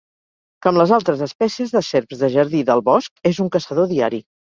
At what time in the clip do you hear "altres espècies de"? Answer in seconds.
0.95-1.83